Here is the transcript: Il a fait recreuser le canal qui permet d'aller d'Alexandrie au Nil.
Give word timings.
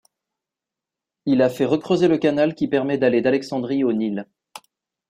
Il 1.27 1.43
a 1.43 1.49
fait 1.51 1.65
recreuser 1.65 2.07
le 2.07 2.17
canal 2.17 2.55
qui 2.55 2.67
permet 2.67 2.97
d'aller 2.97 3.21
d'Alexandrie 3.21 3.83
au 3.83 3.93
Nil. 3.93 4.25